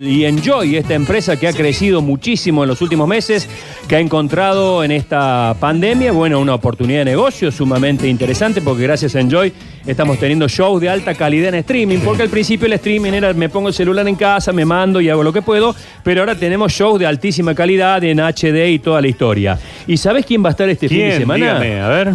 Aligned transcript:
Y 0.00 0.26
Enjoy, 0.26 0.76
esta 0.76 0.94
empresa 0.94 1.36
que 1.36 1.48
ha 1.48 1.52
crecido 1.52 2.00
muchísimo 2.00 2.62
en 2.62 2.68
los 2.68 2.80
últimos 2.82 3.08
meses, 3.08 3.48
que 3.88 3.96
ha 3.96 3.98
encontrado 3.98 4.84
en 4.84 4.92
esta 4.92 5.56
pandemia, 5.58 6.12
bueno, 6.12 6.38
una 6.38 6.54
oportunidad 6.54 7.00
de 7.00 7.06
negocio 7.06 7.50
sumamente 7.50 8.06
interesante, 8.06 8.60
porque 8.60 8.84
gracias 8.84 9.16
a 9.16 9.20
Enjoy 9.20 9.52
estamos 9.84 10.20
teniendo 10.20 10.46
shows 10.46 10.80
de 10.80 10.88
alta 10.88 11.14
calidad 11.14 11.48
en 11.48 11.56
streaming, 11.56 11.98
porque 11.98 12.22
al 12.22 12.28
principio 12.28 12.66
el 12.68 12.74
streaming 12.74 13.10
era 13.10 13.32
me 13.32 13.48
pongo 13.48 13.66
el 13.66 13.74
celular 13.74 14.06
en 14.06 14.14
casa, 14.14 14.52
me 14.52 14.64
mando 14.64 15.00
y 15.00 15.08
hago 15.08 15.24
lo 15.24 15.32
que 15.32 15.42
puedo, 15.42 15.74
pero 16.04 16.20
ahora 16.20 16.36
tenemos 16.36 16.72
shows 16.72 17.00
de 17.00 17.06
altísima 17.06 17.52
calidad 17.52 18.04
en 18.04 18.20
HD 18.20 18.68
y 18.68 18.78
toda 18.78 19.00
la 19.00 19.08
historia. 19.08 19.58
¿Y 19.88 19.96
sabes 19.96 20.24
quién 20.24 20.44
va 20.44 20.50
a 20.50 20.52
estar 20.52 20.68
este 20.68 20.88
fin 20.88 21.08
de 21.08 21.18
semana? 21.18 21.58
Dígame, 21.58 21.80
a 21.80 21.88
ver. 21.88 22.14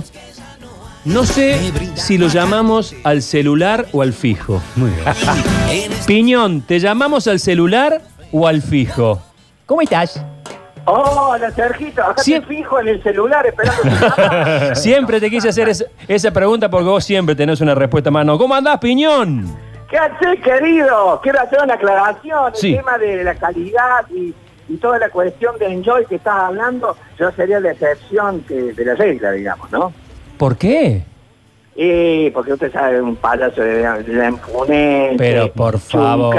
No 1.05 1.25
sé 1.25 1.59
si 1.95 2.17
lo 2.17 2.27
llamamos 2.27 2.95
al 3.04 3.21
celular 3.21 3.86
o 3.91 4.01
al 4.01 4.13
fijo. 4.13 4.61
Muy 4.75 4.89
bien. 4.91 5.91
Piñón, 6.07 6.61
¿te 6.61 6.79
llamamos 6.79 7.27
al 7.27 7.39
celular 7.39 8.01
o 8.31 8.47
al 8.47 8.61
fijo? 8.61 9.21
¿Cómo 9.65 9.81
estás? 9.81 10.23
Hola, 10.86 11.51
Sergito. 11.51 12.01
Acá 12.04 12.21
Sí. 12.23 12.33
te 12.33 12.42
fijo 12.45 12.79
en 12.79 12.87
el 12.89 13.04
celular 13.04 13.45
esperando 13.45 13.81
tu 13.81 13.89
llamada. 13.89 14.75
Siempre 14.75 15.19
te 15.19 15.29
quise 15.29 15.50
hacer 15.50 15.68
esa, 15.69 15.86
esa 16.07 16.31
pregunta 16.31 16.69
porque 16.69 16.86
vos 16.89 17.04
siempre 17.04 17.36
tenés 17.36 17.59
una 17.59 17.75
respuesta 17.75 18.09
más. 18.09 18.25
No, 18.25 18.37
¿cómo 18.37 18.56
andás, 18.56 18.79
Piñón? 18.79 19.57
¿Qué 19.89 19.97
haces, 19.97 20.39
querido? 20.42 21.20
Quiero 21.21 21.42
hacer 21.42 21.59
una 21.64 21.73
aclaración. 21.73 22.51
Sí. 22.56 22.71
El 22.71 22.78
tema 22.78 22.97
de 22.97 23.23
la 23.25 23.36
calidad 23.36 24.06
y, 24.15 24.33
y 24.70 24.78
toda 24.78 24.97
la 25.00 25.09
cuestión 25.09 25.57
de 25.59 25.67
enjoy 25.67 26.06
que 26.06 26.15
estás 26.15 26.36
hablando, 26.36 26.95
yo 27.20 27.29
sería 27.31 27.59
la 27.59 27.71
excepción 27.71 28.42
que, 28.47 28.56
de 28.73 28.86
la 28.86 28.95
regla, 28.95 29.31
digamos, 29.31 29.70
¿no? 29.71 29.93
¿Por 30.37 30.57
qué? 30.57 31.04
Y 31.75 32.30
porque 32.31 32.53
usted 32.53 32.72
sabe, 32.72 33.02
un 33.02 33.16
payaso 33.16 33.61
de, 33.61 33.78
de 34.03 34.14
la 34.14 34.30
imponente. 34.30 35.16
Pero, 35.17 35.52
por 35.52 35.80
favor, 35.80 36.36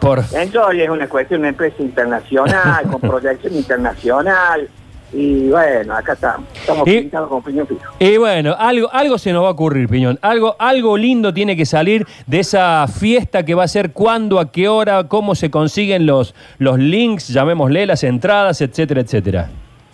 por- 0.00 0.24
Enjoy 0.32 0.80
es 0.80 0.88
una 0.88 1.06
cuestión, 1.08 1.40
una 1.40 1.50
empresa 1.50 1.76
internacional, 1.82 2.84
con 2.90 3.00
proyección 3.02 3.54
internacional. 3.54 4.68
Y 5.12 5.48
bueno, 5.50 5.94
acá 5.94 6.14
estamos. 6.14 6.46
Estamos 6.54 6.88
Y- 6.88 7.00
pintados 7.02 7.28
con 7.28 7.38
opinión 7.38 7.66
fija. 7.66 7.90
Y 7.98 8.16
bueno, 8.16 8.56
algo, 8.58 8.88
algo 8.92 9.18
se 9.18 9.32
nos 9.32 9.44
va 9.44 9.48
a 9.48 9.52
ocurrir, 9.52 9.88
Piñón. 9.88 10.18
Algo, 10.22 10.56
algo 10.58 10.96
lindo 10.96 11.32
tiene 11.34 11.54
que 11.56 11.64
salir 11.66 12.06
de 12.26 12.40
esa 12.40 12.86
fiesta 12.88 13.44
que 13.44 13.54
va 13.54 13.64
a 13.64 13.68
ser 13.68 13.92
cuándo, 13.92 14.40
a 14.40 14.50
qué 14.50 14.68
hora, 14.68 15.04
cómo 15.06 15.34
se 15.34 15.50
consiguen 15.50 16.06
los, 16.06 16.34
los 16.58 16.78
links, 16.78 17.28
llamémosle, 17.28 17.86
las 17.86 18.02
entradas, 18.04 18.60
etcétera, 18.62 19.02
etcétera. 19.02 19.48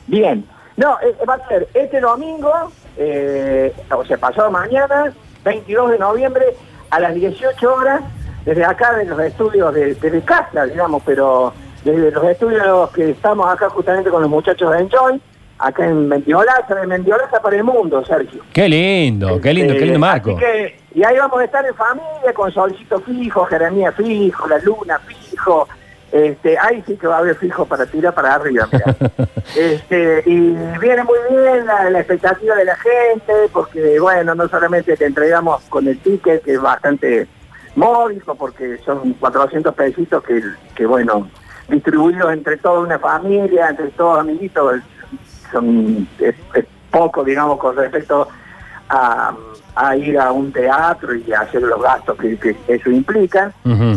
Bien. 0.07 0.45
No, 0.77 0.99
eh, 1.03 1.15
va 1.29 1.35
a 1.35 1.49
ser 1.49 1.69
este 1.75 2.01
domingo, 2.01 2.51
eh, 2.97 3.73
o 3.95 4.05
sea, 4.05 4.17
pasado 4.17 4.51
mañana, 4.51 5.13
22 5.45 5.93
de 5.93 5.99
noviembre, 5.99 6.45
a 6.91 7.01
las 7.01 7.15
18 7.15 7.75
horas, 7.75 8.01
desde 8.45 8.65
acá 8.65 8.95
de 8.95 9.05
los 9.05 9.19
estudios, 9.21 9.73
de, 9.75 9.95
desde 9.95 10.21
casa, 10.23 10.65
digamos, 10.65 11.03
pero 11.05 11.53
desde 11.85 12.11
los 12.11 12.25
estudios 12.25 12.91
que 12.91 13.11
estamos 13.11 13.51
acá 13.53 13.69
justamente 13.69 14.11
con 14.11 14.23
los 14.23 14.31
muchachos 14.31 14.71
de 14.73 14.79
Enjoy, 14.81 15.21
acá 15.59 15.85
en 15.87 16.09
Mentiolaza, 16.09 16.75
de 16.75 16.87
Mentiolaza 16.87 17.41
para 17.41 17.57
el 17.57 17.65
mundo, 17.65 18.05
Sergio. 18.05 18.43
Qué 18.53 18.69
lindo, 18.69 19.41
qué 19.41 19.53
lindo, 19.55 19.75
qué 19.75 19.81
lindo 19.85 19.99
marco. 20.01 20.31
así 20.31 20.41
que- 20.41 20.77
y 20.95 21.05
ahí 21.05 21.17
vamos 21.19 21.41
a 21.41 21.45
estar 21.45 21.65
en 21.65 21.75
familia, 21.75 22.33
con 22.35 22.51
Solcito 22.53 23.01
fijo, 23.01 23.45
Jeremías 23.47 23.95
fijo, 23.95 24.47
la 24.49 24.59
Luna 24.59 24.99
fijo. 24.99 25.69
Este, 26.13 26.59
ahí 26.59 26.85
sí 26.87 26.97
que 26.97 27.07
va 27.07 27.17
a 27.17 27.19
haber 27.21 27.37
fijo 27.37 27.65
para 27.65 27.87
tirar 27.87 28.15
para 28.15 28.35
arriba, 28.35 28.69
mira. 28.71 28.95
este, 29.57 30.23
y 30.27 30.55
viene 30.79 31.05
muy 31.05 31.19
bien 31.31 31.67
la, 31.67 31.89
la 31.89 32.01
expectativa 32.01 32.55
de 32.55 32.67
la 32.67 32.77
gente, 32.77 33.33
porque 33.51 33.99
bueno, 33.99 34.35
no 34.35 34.47
solamente 34.47 34.95
te 34.95 35.07
entregamos 35.07 35.63
con 35.71 35.89
el 35.89 35.99
ticket, 35.99 36.45
que 36.45 36.53
es 36.53 36.61
bastante 36.61 37.27
módico, 37.77 38.35
porque 38.35 38.77
son 38.85 39.15
400 39.15 39.75
pesitos 39.75 40.23
que, 40.23 40.43
que 40.75 40.85
bueno, 40.85 41.31
distribuidos 41.69 42.31
entre 42.31 42.59
toda 42.59 42.81
una 42.81 42.99
familia, 42.99 43.71
entre 43.71 43.89
todos 43.89 44.21
amiguitos, 44.21 44.83
son, 45.51 46.07
es, 46.19 46.35
es 46.53 46.67
poco, 46.91 47.25
digamos, 47.25 47.59
con 47.59 47.75
respecto 47.75 48.29
a, 48.93 49.35
a 49.75 49.97
ir 49.97 50.19
a 50.19 50.31
un 50.31 50.53
teatro 50.53 51.15
y 51.15 51.33
hacer 51.33 51.63
los 51.63 51.83
gastos 51.83 52.17
que, 52.19 52.37
que 52.37 52.55
eso 52.69 52.91
implica. 52.91 53.53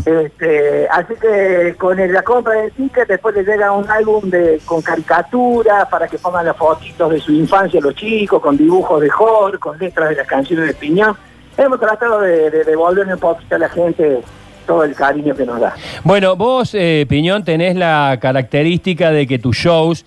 Este, 0.05 0.87
así 0.89 1.13
que 1.21 1.75
con 1.77 1.97
la 1.97 2.21
compra 2.21 2.53
del 2.53 2.71
ticket 2.71 3.07
después 3.07 3.35
les 3.35 3.45
llega 3.45 3.71
un 3.73 3.89
álbum 3.89 4.29
de 4.29 4.61
con 4.65 4.81
caricaturas 4.81 5.87
para 5.89 6.07
que 6.07 6.17
pongan 6.17 6.45
las 6.45 6.55
fotitos 6.55 7.11
de 7.11 7.19
su 7.19 7.33
infancia 7.33 7.81
los 7.81 7.93
chicos, 7.95 8.41
con 8.41 8.55
dibujos 8.55 9.01
de 9.01 9.09
Jorge, 9.09 9.57
con 9.57 9.77
letras 9.77 10.09
de 10.09 10.15
las 10.15 10.27
canciones 10.27 10.67
de 10.67 10.73
Piñón. 10.73 11.15
Hemos 11.57 11.79
tratado 11.79 12.21
de, 12.21 12.49
de 12.49 12.63
devolverle 12.63 13.13
un 13.13 13.19
poquito 13.19 13.55
a 13.55 13.59
la 13.59 13.69
gente 13.69 14.21
todo 14.65 14.83
el 14.83 14.95
cariño 14.95 15.35
que 15.35 15.45
nos 15.45 15.59
da. 15.59 15.73
Bueno, 16.03 16.35
vos, 16.35 16.73
eh, 16.73 17.05
Piñón, 17.07 17.43
tenés 17.43 17.75
la 17.75 18.17
característica 18.21 19.11
de 19.11 19.27
que 19.27 19.39
tus 19.39 19.57
shows 19.57 20.05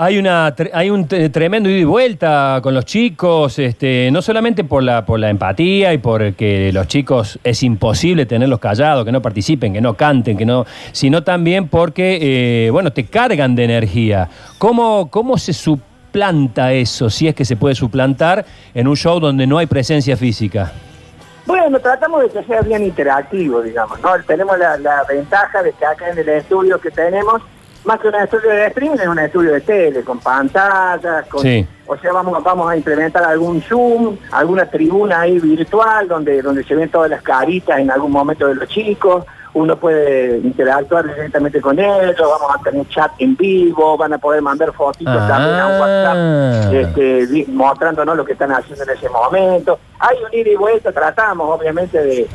hay 0.00 0.16
una 0.16 0.54
hay 0.72 0.90
un 0.90 1.08
tremendo 1.08 1.68
ida 1.68 1.78
y 1.78 1.84
vuelta 1.84 2.60
con 2.62 2.72
los 2.72 2.84
chicos, 2.84 3.58
este, 3.58 4.10
no 4.12 4.22
solamente 4.22 4.62
por 4.62 4.84
la 4.84 5.04
por 5.04 5.18
la 5.18 5.28
empatía 5.28 5.92
y 5.92 5.98
porque 5.98 6.70
los 6.72 6.86
chicos 6.86 7.40
es 7.42 7.64
imposible 7.64 8.24
tenerlos 8.24 8.60
callados, 8.60 9.04
que 9.04 9.10
no 9.10 9.20
participen, 9.20 9.72
que 9.72 9.80
no 9.80 9.94
canten, 9.94 10.38
que 10.38 10.46
no, 10.46 10.66
sino 10.92 11.24
también 11.24 11.66
porque 11.66 12.18
eh, 12.22 12.70
bueno 12.70 12.92
te 12.92 13.06
cargan 13.06 13.56
de 13.56 13.64
energía. 13.64 14.28
¿Cómo 14.58 15.10
cómo 15.10 15.36
se 15.36 15.52
suplanta 15.52 16.72
eso, 16.72 17.10
si 17.10 17.26
es 17.26 17.34
que 17.34 17.44
se 17.44 17.56
puede 17.56 17.74
suplantar 17.74 18.44
en 18.74 18.86
un 18.86 18.94
show 18.94 19.18
donde 19.18 19.48
no 19.48 19.58
hay 19.58 19.66
presencia 19.66 20.16
física? 20.16 20.70
Bueno, 21.44 21.80
tratamos 21.80 22.22
de 22.22 22.28
que 22.28 22.44
sea 22.44 22.60
bien 22.60 22.84
interactivo, 22.84 23.62
digamos, 23.62 24.00
¿no? 24.00 24.10
Tenemos 24.28 24.56
la, 24.60 24.76
la 24.78 25.02
ventaja 25.08 25.60
de 25.60 25.72
que 25.72 25.84
acá 25.84 26.10
en 26.10 26.18
el 26.18 26.28
estudio 26.28 26.80
que 26.80 26.92
tenemos, 26.92 27.42
más 27.88 27.98
que 28.00 28.08
un 28.08 28.14
estudio 28.16 28.50
de 28.50 28.66
streaming, 28.66 28.98
es 28.98 29.06
un 29.08 29.18
estudio 29.18 29.52
de 29.54 29.60
tele, 29.62 30.02
con 30.04 30.18
pantallas, 30.20 31.26
con, 31.28 31.40
Sí. 31.40 31.66
o 31.86 31.96
sea, 31.96 32.12
vamos, 32.12 32.42
vamos 32.44 32.70
a 32.70 32.76
implementar 32.76 33.24
algún 33.24 33.62
Zoom, 33.62 34.16
alguna 34.30 34.66
tribuna 34.66 35.20
ahí 35.22 35.38
virtual 35.38 36.06
donde, 36.06 36.42
donde 36.42 36.62
se 36.64 36.74
ven 36.74 36.90
todas 36.90 37.08
las 37.10 37.22
caritas 37.22 37.78
en 37.78 37.90
algún 37.90 38.12
momento 38.12 38.46
de 38.46 38.56
los 38.56 38.68
chicos, 38.68 39.24
uno 39.54 39.74
puede 39.76 40.36
interactuar 40.38 41.06
directamente 41.06 41.60
con 41.62 41.78
ellos, 41.78 42.14
vamos 42.20 42.54
a 42.54 42.62
tener 42.62 42.86
chat 42.88 43.10
en 43.18 43.34
vivo, 43.34 43.96
van 43.96 44.12
a 44.12 44.18
poder 44.18 44.42
mandar 44.42 44.70
fotitos 44.72 45.16
Ah. 45.18 45.26
también 45.26 45.58
a 45.58 45.66
un 45.66 45.80
WhatsApp 45.80 46.74
este, 46.74 47.44
mostrándonos 47.50 48.16
lo 48.18 48.24
que 48.26 48.32
están 48.34 48.52
haciendo 48.52 48.84
en 48.84 48.90
ese 48.90 49.08
momento. 49.08 49.78
Hay 49.98 50.16
un 50.22 50.38
ida 50.38 50.50
y 50.50 50.56
vuelta, 50.56 50.92
tratamos 50.92 51.58
obviamente 51.58 51.98
de, 51.98 52.28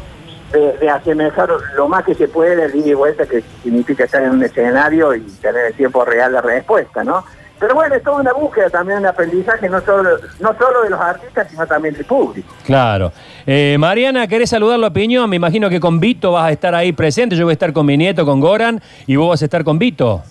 de, 0.51 0.77
de 0.77 0.89
asemejar 0.89 1.49
lo 1.75 1.87
más 1.87 2.03
que 2.03 2.13
se 2.13 2.27
puede 2.27 2.65
el 2.65 2.75
ida 2.75 2.89
y 2.89 2.93
vuelta, 2.93 3.25
que 3.25 3.43
significa 3.63 4.03
estar 4.03 4.23
en 4.23 4.31
un 4.31 4.43
escenario 4.43 5.15
y 5.15 5.21
tener 5.41 5.67
el 5.67 5.73
tiempo 5.73 6.03
real 6.05 6.33
de 6.33 6.41
respuesta, 6.41 7.03
¿no? 7.03 7.23
Pero 7.59 7.75
bueno, 7.75 7.95
es 7.95 8.03
toda 8.03 8.19
una 8.19 8.33
búsqueda 8.33 8.69
también, 8.69 8.99
un 8.99 9.05
aprendizaje, 9.05 9.69
no 9.69 9.79
solo, 9.79 10.17
no 10.41 10.53
solo 10.57 10.83
de 10.83 10.89
los 10.89 10.99
artistas, 10.99 11.47
sino 11.49 11.65
también 11.65 11.93
del 11.93 12.03
público. 12.03 12.53
Claro. 12.65 13.13
Eh, 13.45 13.77
Mariana, 13.79 14.27
¿querés 14.27 14.49
saludarlo 14.49 14.85
a 14.85 14.91
Piñón? 14.91 15.29
Me 15.29 15.37
imagino 15.37 15.69
que 15.69 15.79
con 15.79 15.99
Vito 16.01 16.33
vas 16.33 16.47
a 16.47 16.51
estar 16.51 16.75
ahí 16.75 16.91
presente. 16.91 17.37
Yo 17.37 17.45
voy 17.45 17.51
a 17.51 17.53
estar 17.53 17.71
con 17.71 17.85
mi 17.85 17.95
nieto, 17.95 18.25
con 18.25 18.41
Goran, 18.41 18.81
y 19.07 19.15
vos 19.15 19.29
vas 19.29 19.41
a 19.43 19.45
estar 19.45 19.63
con 19.63 19.79
Vito. 19.79 20.23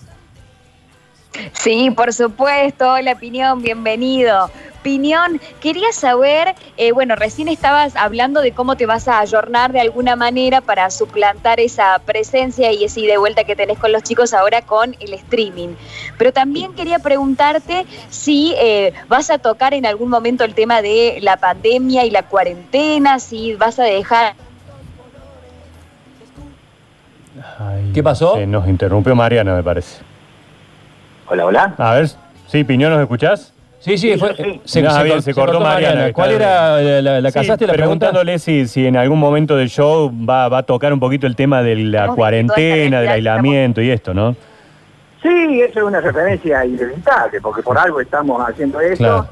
Sí, 1.53 1.89
por 1.89 2.13
supuesto. 2.13 2.93
Hola, 2.93 3.15
Piñón, 3.15 3.63
bienvenido. 3.63 4.51
Piñón, 4.83 5.39
quería 5.61 5.91
saber, 5.91 6.55
eh, 6.77 6.91
bueno, 6.91 7.15
recién 7.15 7.47
estabas 7.47 7.95
hablando 7.95 8.41
de 8.41 8.51
cómo 8.51 8.75
te 8.75 8.85
vas 8.85 9.07
a 9.07 9.19
ayornar 9.19 9.71
de 9.71 9.79
alguna 9.79 10.15
manera 10.15 10.61
para 10.61 10.89
suplantar 10.89 11.59
esa 11.59 11.99
presencia 12.05 12.71
y 12.71 12.83
ese 12.83 12.99
ida 12.99 13.13
y 13.13 13.17
vuelta 13.17 13.45
que 13.45 13.55
tenés 13.55 13.79
con 13.79 13.91
los 13.91 14.03
chicos 14.03 14.33
ahora 14.33 14.61
con 14.61 14.95
el 14.99 15.13
streaming. 15.13 15.69
Pero 16.17 16.33
también 16.33 16.73
quería 16.73 16.99
preguntarte 16.99 17.85
si 18.09 18.53
eh, 18.57 18.93
vas 19.07 19.29
a 19.29 19.37
tocar 19.37 19.73
en 19.73 19.85
algún 19.85 20.09
momento 20.09 20.43
el 20.43 20.53
tema 20.53 20.81
de 20.81 21.17
la 21.21 21.37
pandemia 21.37 22.05
y 22.05 22.11
la 22.11 22.23
cuarentena, 22.23 23.19
si 23.19 23.55
vas 23.55 23.79
a 23.79 23.83
dejar 23.83 24.35
Ay, 27.59 27.91
¿Qué 27.93 28.03
pasó? 28.03 28.35
Se 28.35 28.45
nos 28.45 28.67
interrumpió 28.67 29.15
Mariana, 29.15 29.55
me 29.55 29.63
parece. 29.63 30.03
Hola, 31.27 31.45
hola. 31.45 31.75
A 31.77 31.93
ver, 31.93 32.09
sí, 32.47 32.63
Piñón, 32.63 32.91
¿nos 32.91 33.01
escuchás? 33.01 33.53
Sí, 33.83 33.97
sí, 33.97 34.17
fue- 34.17 34.33
sí. 34.37 34.61
se, 34.63 34.87
Ah, 34.87 34.91
se 34.91 35.03
bien, 35.03 35.21
se 35.21 35.33
cortó 35.33 35.59
Mariana, 35.59 36.13
¿Cuál 36.13 36.31
era 36.31 36.81
eh, 36.81 37.01
la, 37.01 37.19
la 37.19 37.29
Sí, 37.31 37.33
casaste 37.39 37.67
la 37.67 37.73
pregunta? 37.73 38.07
preguntándole 38.07 38.39
si, 38.39 38.65
si 38.65 38.87
en 38.87 38.95
algún 38.95 39.19
momento 39.19 39.57
del 39.57 39.67
show 39.67 40.09
va, 40.09 40.47
va 40.47 40.59
a 40.59 40.63
tocar 40.63 40.93
un 40.93 41.01
poquito 41.01 41.27
el 41.27 41.35
tema 41.35 41.61
de 41.61 41.75
la 41.75 42.07
cuarentena, 42.07 43.01
del 43.01 43.09
aislamiento 43.09 43.81
y 43.81 43.89
esto, 43.91 44.13
¿no? 44.13 44.37
Sí, 45.21 45.61
eso 45.61 45.79
es 45.79 45.85
una 45.85 45.99
referencia 45.99 46.65
inevitable, 46.65 47.41
porque 47.41 47.61
por 47.61 47.77
algo 47.77 47.99
estamos 47.99 48.41
haciendo 48.47 48.79
eso. 48.79 48.97
Claro. 48.97 49.27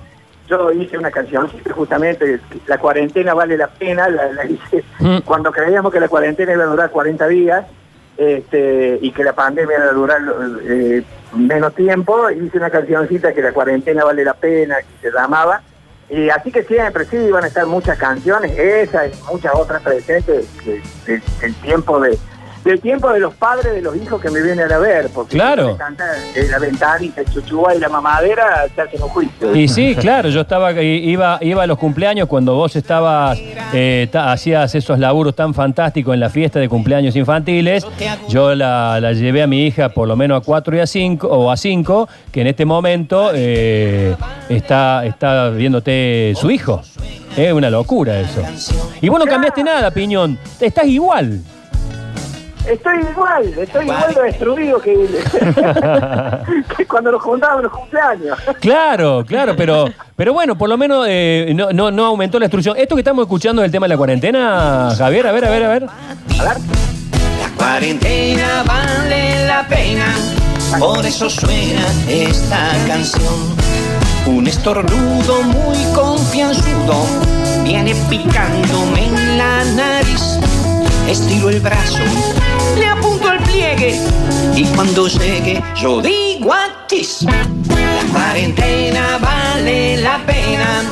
Yo 0.49 0.69
hice 0.73 0.97
una 0.97 1.11
canción 1.11 1.47
justamente, 1.73 2.41
La 2.67 2.77
cuarentena 2.77 3.33
vale 3.33 3.55
la 3.55 3.67
pena, 3.67 4.09
la, 4.09 4.33
la 4.33 4.45
hice 4.45 4.83
Mm. 4.99 5.19
cuando 5.23 5.49
creíamos 5.53 5.93
que 5.93 5.99
la 6.01 6.09
cuarentena 6.09 6.51
iba 6.51 6.63
a 6.63 6.67
durar 6.67 6.89
40 6.89 7.25
días 7.29 7.63
este, 8.21 8.99
y 9.01 9.11
que 9.11 9.23
la 9.23 9.33
pandemia 9.33 9.77
iba 9.77 9.85
a 9.87 9.93
durar 9.93 10.21
eh, 10.63 11.03
menos 11.35 11.73
tiempo, 11.73 12.29
hice 12.29 12.57
una 12.57 12.69
cancioncita 12.69 13.33
que 13.33 13.41
la 13.41 13.51
cuarentena 13.51 14.03
vale 14.03 14.23
la 14.23 14.35
pena, 14.35 14.75
que 14.77 15.09
se 15.09 15.11
llamaba. 15.15 15.61
Y 16.09 16.29
así 16.29 16.51
que 16.51 16.63
siempre, 16.63 17.05
sí, 17.05 17.31
van 17.31 17.45
a 17.45 17.47
estar 17.47 17.65
muchas 17.65 17.97
canciones, 17.97 18.51
esa 18.57 19.07
y 19.07 19.11
muchas 19.31 19.53
otras 19.55 19.81
presentes, 19.81 20.45
que, 20.63 20.81
que- 21.05 21.21
el 21.45 21.55
tiempo 21.55 21.99
de, 21.99 22.17
del 22.63 22.79
tiempo 22.79 23.09
de 23.11 23.19
los 23.19 23.33
padres 23.33 23.73
de 23.73 23.81
los 23.81 23.95
hijos 23.95 24.21
que 24.21 24.29
me 24.29 24.41
vienen 24.41 24.71
a 24.71 24.77
ver. 24.77 25.09
Porque 25.13 25.35
Claro. 25.35 25.71
encanta, 25.71 26.05
eh, 26.35 26.47
la 26.49 26.59
ventanita, 26.59 27.21
el 27.21 27.29
chuchúa 27.31 27.73
y 27.75 27.79
la 27.79 27.89
mamadera, 27.89 28.65
se 28.75 28.81
hacen 28.81 29.01
un 29.01 29.09
juicio. 29.09 29.55
Y 29.55 29.67
sí, 29.67 29.95
claro, 29.95 30.29
yo 30.29 30.41
estaba 30.41 30.71
i- 30.73 31.09
iba, 31.09 31.37
iba 31.41 31.63
a 31.63 31.67
los 31.67 31.77
cumpleaños 31.77 32.27
cuando 32.27 32.55
vos 32.55 32.75
estabas, 32.75 33.39
eh, 33.73 34.07
ta- 34.11 34.31
hacías 34.31 34.75
esos 34.75 34.99
laburos 34.99 35.35
tan 35.35 35.53
fantásticos 35.53 36.13
en 36.13 36.19
la 36.19 36.29
fiesta 36.29 36.59
de 36.59 36.69
cumpleaños 36.69 37.15
infantiles. 37.15 37.85
Yo 38.29 38.53
la, 38.53 38.99
la 39.01 39.13
llevé 39.13 39.41
a 39.41 39.47
mi 39.47 39.65
hija 39.65 39.89
por 39.89 40.07
lo 40.07 40.15
menos 40.15 40.41
a 40.41 40.45
cuatro 40.45 40.75
y 40.75 40.79
a 40.79 40.85
cinco, 40.87 41.27
o 41.27 41.49
a 41.49 41.57
cinco, 41.57 42.07
que 42.31 42.41
en 42.41 42.47
este 42.47 42.65
momento 42.65 43.31
eh, 43.33 44.15
está, 44.49 45.05
está 45.05 45.49
viéndote 45.49 46.33
su 46.35 46.51
hijo. 46.51 46.81
Es 47.35 47.53
una 47.53 47.69
locura 47.69 48.19
eso. 48.19 48.41
Y 49.01 49.07
vos 49.09 49.17
no 49.19 49.25
cambiaste 49.25 49.63
nada, 49.63 49.89
Piñón. 49.91 50.37
Estás 50.59 50.85
igual. 50.85 51.39
Estoy 52.67 52.99
igual, 52.99 53.53
estoy 53.57 53.85
igual 53.85 54.13
de 54.13 54.21
destruido 54.21 54.79
que, 54.79 54.93
que 56.77 56.85
cuando 56.85 57.11
nos 57.11 57.21
juntábamos 57.21 57.59
en 57.59 57.63
los 57.63 57.73
cumpleaños. 57.73 58.37
Claro, 58.59 59.25
claro, 59.27 59.55
pero, 59.55 59.85
pero 60.15 60.33
bueno, 60.33 60.57
por 60.57 60.69
lo 60.69 60.77
menos 60.77 61.05
eh, 61.09 61.51
no, 61.55 61.71
no, 61.71 61.89
no 61.91 62.05
aumentó 62.05 62.39
la 62.39 62.45
destrucción. 62.45 62.77
Esto 62.77 62.95
que 62.95 63.01
estamos 63.01 63.23
escuchando 63.23 63.61
del 63.61 63.71
tema 63.71 63.85
de 63.85 63.89
la 63.89 63.97
cuarentena, 63.97 64.93
Javier, 64.97 65.27
a 65.27 65.31
ver, 65.31 65.45
a 65.45 65.49
ver, 65.49 65.63
a 65.63 65.67
ver. 65.69 65.83
A 65.83 66.43
ver. 66.43 66.57
La 67.39 67.49
cuarentena 67.57 68.63
vale 68.65 69.47
la 69.47 69.67
pena, 69.67 70.15
por 70.79 71.05
eso 71.05 71.29
suena 71.29 71.85
esta 72.07 72.69
canción. 72.87 73.55
Un 74.27 74.45
estornudo 74.47 75.41
muy 75.41 75.93
confianzudo 75.95 77.05
viene 77.63 77.95
picándome 78.07 79.07
en 79.07 79.37
la 79.37 79.63
nariz. 79.75 80.37
Estiro 81.07 81.49
el 81.49 81.59
brazo, 81.59 81.97
pliegue 83.51 83.99
y 84.55 84.65
cuando 84.75 85.07
llegue 85.07 85.61
yo 85.75 86.01
digo 86.01 86.53
atis. 86.53 87.23
La 87.23 88.03
cuarentena 88.11 89.17
vale 89.19 89.97
la 89.97 90.17
pena, 90.25 90.83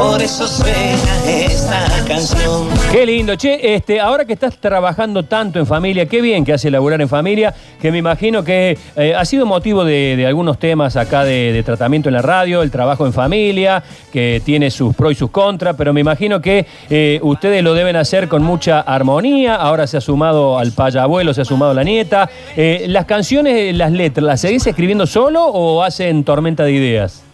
por 0.00 0.22
eso 0.22 0.48
suena 0.48 1.26
esta 1.26 1.86
canción. 2.08 2.68
Qué 2.90 3.04
lindo, 3.04 3.36
che, 3.36 3.74
este, 3.74 4.00
ahora 4.00 4.24
que 4.24 4.32
estás 4.32 4.56
trabajando 4.56 5.24
tanto 5.24 5.58
en 5.58 5.66
familia, 5.66 6.06
qué 6.06 6.22
bien 6.22 6.42
que 6.42 6.54
hace 6.54 6.70
laburar 6.70 7.02
en 7.02 7.08
familia, 7.08 7.54
que 7.80 7.92
me 7.92 7.98
imagino 7.98 8.42
que 8.42 8.78
eh, 8.96 9.14
ha 9.14 9.24
sido 9.26 9.44
motivo 9.44 9.84
de, 9.84 10.24
algunos 10.26 10.58
temas 10.58 10.96
acá 10.96 11.24
de, 11.24 11.52
de 11.52 11.62
tratamiento 11.62 12.08
en 12.08 12.14
la 12.14 12.22
radio, 12.22 12.62
el 12.62 12.70
trabajo 12.70 13.04
en 13.04 13.12
familia, 13.12 13.82
que 14.10 14.40
tiene 14.42 14.70
sus 14.70 14.96
pros 14.96 15.12
y 15.12 15.14
sus 15.16 15.30
contras, 15.30 15.76
pero 15.76 15.92
me 15.92 16.00
imagino 16.00 16.40
que 16.40 16.66
eh, 16.88 17.20
ustedes 17.22 17.62
lo 17.62 17.74
deben 17.74 17.96
hacer 17.96 18.28
con 18.28 18.42
mucha 18.42 18.80
armonía, 18.80 19.56
ahora 19.56 19.86
se 19.86 19.98
ha 19.98 20.00
sumado 20.00 20.58
al 20.58 20.72
payabuelo, 20.72 21.34
se 21.34 21.42
ha 21.42 21.44
sumado 21.44 21.74
la 21.74 21.84
nieta. 21.84 22.30
Eh, 22.56 22.86
¿Las 22.88 23.04
canciones, 23.04 23.76
las 23.76 23.92
letras, 23.92 24.24
las 24.24 24.40
seguís 24.40 24.66
escribiendo 24.66 25.06
solo 25.06 25.44
o 25.44 25.82
hacen 25.82 26.24
tormenta 26.24 26.64
de 26.64 26.72
ideas? 26.72 27.24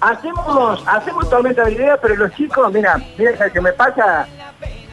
Hacemos, 0.00 0.82
hacemos 0.86 1.28
tormenta 1.30 1.64
de 1.64 1.72
ideas, 1.72 1.98
pero 2.00 2.16
los 2.16 2.32
chicos, 2.34 2.72
mira, 2.72 3.00
mira 3.16 3.50
que 3.50 3.60
me 3.60 3.72
pasa, 3.72 4.26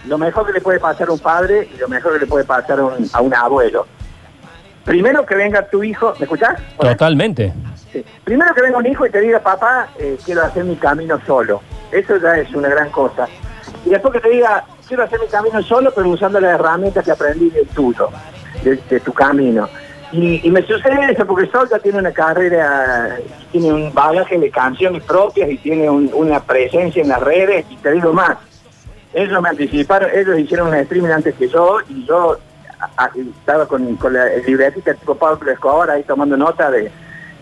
lo 0.05 0.17
mejor 0.17 0.45
que 0.45 0.53
le 0.53 0.61
puede 0.61 0.79
pasar 0.79 1.09
a 1.09 1.11
un 1.11 1.19
padre 1.19 1.69
y 1.73 1.77
lo 1.77 1.87
mejor 1.87 2.13
que 2.13 2.19
le 2.19 2.27
puede 2.27 2.45
pasar 2.45 2.79
a 2.79 2.85
un, 2.85 3.09
a 3.11 3.21
un 3.21 3.33
abuelo. 3.33 3.85
Primero 4.85 5.25
que 5.25 5.35
venga 5.35 5.65
tu 5.67 5.83
hijo, 5.83 6.13
¿me 6.19 6.25
escuchás? 6.25 6.59
Hola. 6.77 6.91
Totalmente. 6.91 7.53
Sí. 7.91 8.03
Primero 8.23 8.53
que 8.53 8.61
venga 8.61 8.77
un 8.77 8.85
hijo 8.85 9.05
y 9.05 9.09
te 9.09 9.21
diga, 9.21 9.39
papá, 9.39 9.87
eh, 9.97 10.17
quiero 10.25 10.43
hacer 10.43 10.63
mi 10.63 10.75
camino 10.75 11.19
solo. 11.25 11.61
Eso 11.91 12.17
ya 12.17 12.37
es 12.37 12.53
una 12.53 12.69
gran 12.69 12.89
cosa. 12.89 13.27
Y 13.85 13.89
después 13.89 14.13
que 14.13 14.19
te 14.19 14.29
diga, 14.29 14.65
quiero 14.87 15.03
hacer 15.03 15.19
mi 15.19 15.27
camino 15.27 15.61
solo, 15.63 15.91
pero 15.95 16.09
usando 16.09 16.39
las 16.39 16.59
herramientas 16.59 17.05
que 17.05 17.11
aprendí 17.11 17.49
del 17.49 17.67
tuyo, 17.67 18.09
de, 18.63 18.75
de 18.75 18.99
tu 18.99 19.13
camino. 19.13 19.69
Y, 20.13 20.47
me 20.51 20.61
sucede 20.61 21.11
eso 21.11 21.25
porque 21.25 21.49
Sol 21.49 21.67
ya 21.69 21.79
tiene 21.79 21.97
una 21.97 22.11
carrera, 22.11 23.17
tiene 23.51 23.73
un 23.73 23.91
bagaje 23.93 24.37
de 24.37 24.51
canciones 24.51 25.01
propias 25.03 25.49
y 25.49 25.57
tiene 25.57 25.89
un- 25.89 26.11
una 26.13 26.39
presencia 26.39 27.01
en 27.01 27.09
las 27.09 27.19
redes. 27.19 27.65
Y 27.71 27.77
te 27.77 27.91
digo 27.93 28.13
más, 28.13 28.37
ellos 29.11 29.41
me 29.41 29.49
anticiparon, 29.49 30.09
ellos 30.13 30.37
hicieron 30.37 30.67
un 30.67 30.75
streaming 30.75 31.09
antes 31.09 31.33
que 31.33 31.47
yo 31.49 31.79
y 31.89 32.05
yo 32.05 32.37
estaba 33.15 33.65
con, 33.65 33.95
con 33.95 34.13
la 34.13 34.25
libretita 34.45 34.93
tipo 34.93 35.15
Pablo 35.15 35.49
Escobar 35.51 35.89
ahí 35.89 36.03
tomando 36.03 36.37
nota 36.37 36.69
de 36.69 36.91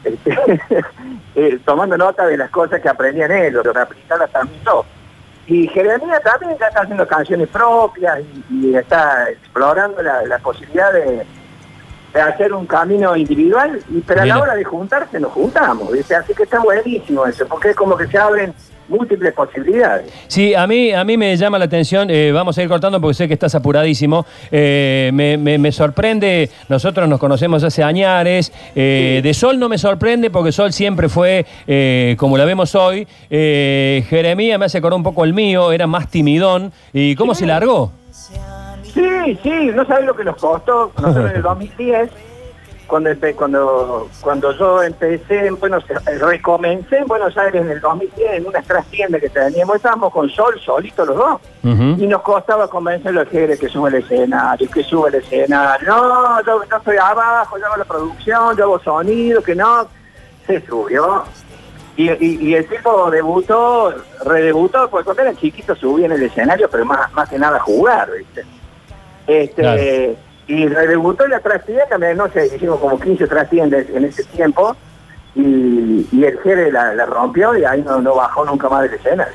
este, 0.04 0.38
eh, 1.36 1.60
tomando 1.66 1.98
nota 1.98 2.26
de 2.26 2.38
las 2.38 2.50
cosas 2.52 2.80
que 2.82 2.88
aprendían 2.88 3.32
ellos, 3.32 3.64
de 3.66 3.80
aplicarlas 3.82 4.32
también 4.32 4.62
yo. 4.64 4.86
Y 5.48 5.68
Jeremías 5.68 6.22
también 6.24 6.58
ya 6.58 6.68
está 6.68 6.82
haciendo 6.82 7.06
canciones 7.06 7.50
propias 7.50 8.20
y, 8.50 8.68
y 8.70 8.76
está 8.76 9.30
explorando 9.30 10.02
la, 10.02 10.24
la 10.26 10.40
posibilidad 10.40 10.94
de, 10.94 11.26
de 12.13 12.22
hacer 12.22 12.54
un 12.54 12.66
camino 12.66 13.16
individual, 13.16 13.80
y 13.90 14.02
pero 14.02 14.22
a 14.22 14.25
la 14.25 14.40
hora 14.40 14.56
de 14.56 14.63
juntarse 14.63 15.19
nos 15.19 15.31
juntamos, 15.31 15.92
¿viste? 15.92 16.13
así 16.16 16.34
que 16.34 16.44
está 16.44 16.60
buenísimo 16.60 17.25
eso, 17.25 17.46
porque 17.48 17.69
es 17.69 17.75
como 17.75 17.96
que 17.96 18.08
se 18.08 18.18
abren 18.18 18.54
múltiples 18.90 19.31
posibilidades. 19.34 20.12
Sí, 20.28 20.54
a 20.54 20.68
mí, 20.68 20.92
a 20.92 21.06
mí 21.06 21.16
me 21.16 21.38
llama 21.38 21.58
la 21.58 21.63
atención, 21.63 22.10
eh, 22.10 22.34
vamos 22.34 22.58
a 22.58 22.63
ir 22.63 22.68
cortando 22.68 23.00
porque 23.00 23.13
sé 23.13 23.28
que 23.30 23.36
estás 23.36 23.56
apuradísimo, 23.56 24.25
Eh, 24.52 25.10
me, 25.13 25.38
me- 25.38 25.58
me 25.58 25.72
sorprende, 25.72 26.50
nosotros 26.68 27.08
nos 27.08 27.18
conocemos 27.18 27.63
hace 27.63 27.81
añares, 27.84 28.52
eh, 28.75 29.22
de 29.24 29.34
Sol 29.34 29.58
no 29.58 29.69
me 29.69 29.78
sorprende 29.78 30.30
porque 30.30 30.52
Sol 30.52 30.74
siempre 30.74 31.08
fue 31.08 31.46
eh, 31.68 32.16
como 32.18 32.38
la 32.38 32.44
vemos 32.44 32.75
hoy, 32.75 33.08
Jeremías 34.10 34.60
me 34.60 34.66
hace 34.66 34.80
acordar 34.80 34.98
un 34.98 35.04
poco 35.04 35.24
el 35.24 35.34
mío, 35.34 35.72
era 35.72 35.88
más 35.88 36.10
timidón, 36.10 36.74
¿y 36.92 37.16
cómo 37.16 37.34
se 37.34 37.46
largó? 37.46 37.94
Sí, 38.94 39.40
sí, 39.44 39.72
no 39.74 39.86
sabes 39.86 40.06
lo 40.06 40.16
que 40.16 40.24
nos 40.24 40.36
costó. 40.38 40.92
Nosotros 41.02 41.30
en 41.32 41.36
el 41.38 41.42
2010, 41.42 42.10
cuando, 42.88 43.10
empe- 43.10 43.36
cuando, 43.36 44.10
cuando 44.20 44.52
yo 44.58 44.84
empecé, 44.84 45.48
en 45.48 45.58
Buenos 45.60 45.86
recomencé 46.20 46.98
en 46.98 47.08
Buenos 47.08 47.38
Aires 47.38 47.62
en 47.62 47.70
el 47.72 47.80
2010, 47.80 48.34
en 48.34 48.48
una 48.48 48.62
trastienda 48.62 49.20
que 49.20 49.30
teníamos, 49.30 49.78
estábamos 49.78 50.12
con 50.12 50.30
Sol, 50.30 50.60
solitos 50.60 51.08
los 51.08 51.16
dos. 51.18 51.42
Y 52.02 52.08
nos 52.08 52.22
costaba 52.22 52.68
convencer 52.68 53.10
a 53.10 53.12
los 53.24 53.30
Jerez 53.30 53.60
que 53.60 53.70
sube 53.70 53.90
el 53.90 53.96
escenario, 53.96 54.70
que 54.70 54.84
sube 54.84 55.10
el 55.10 55.16
escenario. 55.16 55.88
No, 55.88 56.42
yo, 56.46 56.64
yo 56.70 56.78
estoy 56.78 56.98
abajo, 56.98 57.58
yo 57.58 57.66
hago 57.68 57.78
la 57.78 57.86
producción, 57.86 58.58
yo 58.58 58.64
hago 58.66 58.80
sonido, 58.80 59.42
que 59.42 59.56
no. 59.56 59.88
Se 60.46 60.60
subió. 60.66 61.24
Y, 61.96 62.10
y- 62.10 62.40
y 62.50 62.56
el 62.56 62.68
tipo 62.68 63.10
debutó, 63.12 63.94
redebutó, 64.26 64.90
porque 64.90 65.06
cuando 65.06 65.22
era 65.24 65.36
chiquito 65.36 65.76
subía 65.76 66.08
en 66.08 66.14
el 66.14 66.24
escenario, 66.24 66.68
pero 66.70 66.84
más, 66.84 67.12
más 67.14 67.30
que 67.30 67.38
nada 67.38 67.60
jugar, 67.60 68.10
¿viste? 68.18 68.44
Este, 69.28 69.62
Claro. 69.62 69.82
Y 70.48 70.68
redebutó 70.68 71.24
en 71.26 71.32
la 71.32 71.40
trastienda, 71.40 72.14
no 72.14 72.30
sé, 72.30 72.48
hicimos 72.48 72.80
como 72.80 73.00
15 73.00 73.26
trastiendas 73.28 73.86
en 73.94 74.04
ese 74.04 74.24
tiempo, 74.25 74.75
y, 75.34 76.06
y 76.12 76.25
el 76.25 76.38
Jerez 76.40 76.74
la, 76.74 76.94
la 76.94 77.06
rompió 77.06 77.56
y 77.58 77.63
ahí 77.63 77.82
no, 77.84 78.01
no 78.01 78.16
bajó 78.16 78.44
nunca 78.44 78.68
más 78.68 78.84
del 78.84 78.96
escenario. 78.96 79.34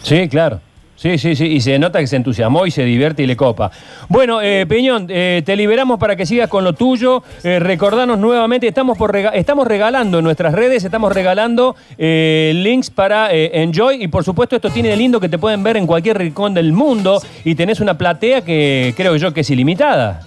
Sí, 0.00 0.28
claro. 0.28 0.60
Sí, 0.98 1.16
sí, 1.16 1.36
sí, 1.36 1.46
y 1.46 1.60
se 1.60 1.78
nota 1.78 2.00
que 2.00 2.08
se 2.08 2.16
entusiasmó 2.16 2.66
y 2.66 2.72
se 2.72 2.82
divierte 2.82 3.22
y 3.22 3.26
le 3.26 3.36
copa. 3.36 3.70
Bueno, 4.08 4.42
eh, 4.42 4.66
Peñón, 4.68 5.06
eh, 5.08 5.42
te 5.46 5.54
liberamos 5.54 5.96
para 5.96 6.16
que 6.16 6.26
sigas 6.26 6.48
con 6.48 6.64
lo 6.64 6.72
tuyo. 6.72 7.22
Eh, 7.44 7.60
recordanos 7.60 8.18
nuevamente, 8.18 8.66
estamos, 8.66 8.98
por 8.98 9.14
estamos 9.16 9.68
regalando 9.68 10.18
en 10.18 10.24
nuestras 10.24 10.52
redes, 10.52 10.82
estamos 10.82 11.12
regalando 11.12 11.76
eh, 11.98 12.50
links 12.52 12.90
para 12.90 13.32
eh, 13.32 13.62
Enjoy 13.62 14.02
y 14.02 14.08
por 14.08 14.24
supuesto 14.24 14.56
esto 14.56 14.70
tiene 14.70 14.88
de 14.88 14.96
lindo 14.96 15.20
que 15.20 15.28
te 15.28 15.38
pueden 15.38 15.62
ver 15.62 15.76
en 15.76 15.86
cualquier 15.86 16.18
rincón 16.18 16.52
del 16.52 16.72
mundo 16.72 17.22
y 17.44 17.54
tenés 17.54 17.78
una 17.78 17.96
platea 17.96 18.42
que 18.42 18.92
creo 18.96 19.14
yo 19.14 19.32
que 19.32 19.42
es 19.42 19.50
ilimitada. 19.50 20.22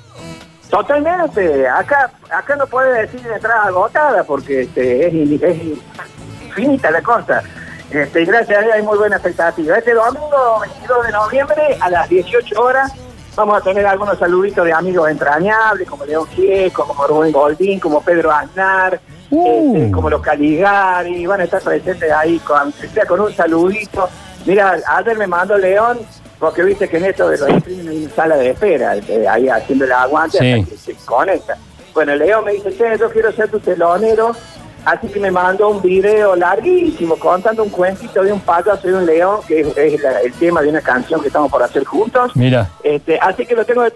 Totalmente, 0.69 1.67
acá 1.67 2.11
acá 2.29 2.55
no 2.55 2.65
puede 2.65 3.01
decir 3.01 3.21
de 3.21 3.33
entrada 3.33 3.63
agotada 3.63 4.23
porque 4.23 4.61
este, 4.61 5.07
es, 5.07 5.41
es 5.41 6.81
la 6.81 7.01
cosa. 7.01 7.43
Este, 7.91 8.25
gracias 8.25 8.57
a 8.57 8.61
Dios 8.61 8.73
hay 8.73 8.81
muy 8.83 8.97
buena 8.97 9.17
expectativa. 9.17 9.77
Este 9.77 9.93
domingo 9.93 10.59
22 10.61 11.05
de 11.05 11.11
noviembre 11.11 11.77
a 11.79 11.89
las 11.89 12.07
18 12.09 12.61
horas 12.61 12.91
vamos 13.35 13.57
a 13.57 13.61
tener 13.61 13.85
algunos 13.85 14.17
saluditos 14.17 14.65
de 14.65 14.73
amigos 14.73 15.09
entrañables 15.09 15.89
como 15.89 16.05
León 16.05 16.25
Gieco, 16.27 16.85
como 16.85 17.05
Rubén 17.07 17.31
Goldín, 17.31 17.79
como 17.79 18.01
Pedro 18.01 18.31
Aznar, 18.31 18.99
Uh. 19.33 19.77
este, 19.77 19.91
como 19.93 20.09
los 20.09 20.21
Caligari, 20.21 21.25
van 21.25 21.39
a 21.39 21.45
estar 21.45 21.61
presentes 21.61 22.11
ahí 22.11 22.37
con, 22.39 22.73
sea 22.73 23.05
con 23.05 23.21
un 23.21 23.33
saludito. 23.33 24.09
Mira, 24.45 24.75
ayer 24.85 25.17
me 25.17 25.25
mandó 25.25 25.57
León, 25.57 25.99
porque 26.37 26.63
viste 26.63 26.89
que 26.89 26.97
en 26.97 27.05
esto 27.05 27.29
de 27.29 27.37
los 27.37 27.47
streaming 27.47 27.87
hay 27.87 28.03
una 28.07 28.13
sala 28.13 28.35
de 28.35 28.49
espera, 28.49 28.97
eh, 28.97 29.25
ahí 29.29 29.47
haciendo 29.47 29.85
el 29.85 29.93
aguante 29.93 30.37
Sí. 30.37 30.51
hasta 30.51 30.69
que 30.71 30.77
se 30.77 30.95
conecta. 31.05 31.57
Bueno, 31.93 32.13
León 32.15 32.43
me 32.43 32.51
dice, 32.51 32.75
che, 32.75 32.97
yo 32.97 33.09
quiero 33.09 33.31
ser 33.31 33.49
tu 33.49 33.61
telonero, 33.61 34.35
así 34.85 35.07
que 35.07 35.19
me 35.19 35.31
mandó 35.31 35.69
un 35.69 35.81
video 35.81 36.35
larguísimo 36.35 37.15
contando 37.17 37.63
un 37.63 37.69
cuentito 37.69 38.23
de 38.23 38.31
un 38.33 38.39
payaso 38.39 38.89
y 38.89 38.91
un 38.93 39.05
león, 39.05 39.39
que 39.47 39.61
es, 39.61 39.77
es 39.77 40.01
la- 40.01 40.19
el 40.21 40.33
tema 40.33 40.61
de 40.61 40.69
una 40.69 40.81
canción 40.81 41.21
que 41.21 41.27
estamos 41.27 41.51
por 41.51 41.61
hacer 41.63 41.83
juntos. 41.85 42.31
Mira. 42.35 42.69
Este, 42.83 43.19
así 43.19 43.45
que 43.45 43.55
lo 43.55 43.65
tengo 43.65 43.83
de 43.83 43.91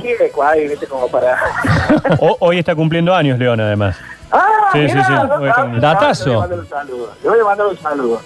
Gieco 0.00 0.42
ahí, 0.42 0.68
viste, 0.68 0.86
como 0.86 1.08
para... 1.08 1.36
O- 2.20 2.36
hoy 2.40 2.58
está 2.58 2.74
cumpliendo 2.74 3.14
años, 3.14 3.38
León, 3.38 3.60
además. 3.60 3.96
¡Ah, 4.32 4.44
Sí, 4.72 4.80
sí, 4.88 4.94
mirá, 4.94 5.22
sí, 5.22 5.52
cambiar. 5.54 5.80
Datazo. 5.80 6.26
Le 6.30 6.34
voy 6.34 6.38
a 6.38 6.40
mandar 6.40 6.58
un 6.58 6.68
saludo, 6.68 7.10
le 7.22 7.28
voy 7.30 7.38
a 7.40 7.44
mandar 7.44 7.66
un 7.68 7.78
saludo. 7.78 8.20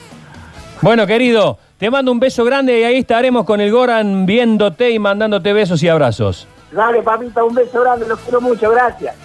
Bueno, 0.83 1.07
querido, 1.07 1.59
te 1.79 1.91
mando 1.91 2.11
un 2.11 2.19
beso 2.19 2.43
grande 2.45 2.81
y 2.81 2.85
ahí 2.85 2.97
estaremos 2.99 3.45
con 3.45 3.61
el 3.61 3.71
Goran 3.71 4.25
viéndote 4.25 4.91
y 4.91 4.99
mandándote 4.99 5.53
besos 5.53 5.83
y 5.83 5.89
abrazos. 5.89 6.49
Dale, 6.73 7.03
papita, 7.03 7.45
un 7.45 7.55
beso 7.55 7.81
grande, 7.83 8.07
los 8.09 8.19
quiero 8.21 8.41
mucho, 8.41 8.71
gracias. 8.71 9.15